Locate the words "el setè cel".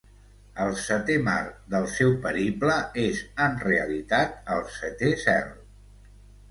4.57-5.55